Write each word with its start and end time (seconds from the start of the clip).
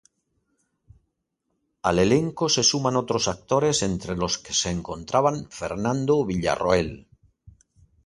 Al 1.89 1.99
elenco 2.05 2.49
se 2.49 2.63
suman 2.63 2.95
otros 2.95 3.27
actores 3.27 3.83
entre 3.83 4.15
los 4.17 4.39
que 4.39 4.51
se 4.55 4.71
encontraba 4.71 5.31
Fernando 5.51 6.25
Villarroel. 6.25 7.05